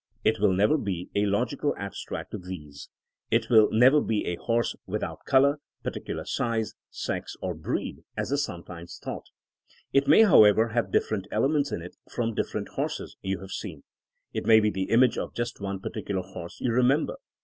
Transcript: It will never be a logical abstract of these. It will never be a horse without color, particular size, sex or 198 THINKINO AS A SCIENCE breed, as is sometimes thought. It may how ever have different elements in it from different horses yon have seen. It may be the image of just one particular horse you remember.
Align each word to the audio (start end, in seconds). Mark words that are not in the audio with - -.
It 0.23 0.39
will 0.39 0.51
never 0.51 0.79
be 0.79 1.11
a 1.13 1.27
logical 1.27 1.75
abstract 1.77 2.33
of 2.33 2.45
these. 2.45 2.89
It 3.29 3.51
will 3.51 3.69
never 3.71 4.01
be 4.01 4.25
a 4.25 4.35
horse 4.35 4.75
without 4.87 5.25
color, 5.27 5.59
particular 5.83 6.25
size, 6.25 6.73
sex 6.89 7.35
or 7.39 7.53
198 7.53 7.61
THINKINO 7.61 7.83
AS 7.83 7.83
A 7.83 7.85
SCIENCE 7.85 7.93
breed, 7.93 8.03
as 8.17 8.31
is 8.39 8.43
sometimes 8.43 8.99
thought. 9.03 9.25
It 9.93 10.07
may 10.07 10.23
how 10.23 10.43
ever 10.43 10.69
have 10.69 10.91
different 10.91 11.27
elements 11.31 11.71
in 11.71 11.83
it 11.83 11.95
from 12.09 12.33
different 12.33 12.69
horses 12.69 13.15
yon 13.21 13.41
have 13.41 13.51
seen. 13.51 13.83
It 14.33 14.47
may 14.47 14.59
be 14.59 14.71
the 14.71 14.89
image 14.89 15.19
of 15.19 15.35
just 15.35 15.61
one 15.61 15.79
particular 15.79 16.23
horse 16.23 16.59
you 16.59 16.71
remember. 16.71 17.17